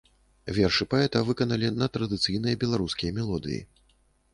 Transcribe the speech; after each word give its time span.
Вершы 0.57 0.87
паэта 0.93 1.21
выканалі 1.29 1.69
на 1.77 1.91
традыцыйныя 1.99 2.61
беларускія 2.67 3.11
мелодыі. 3.21 3.61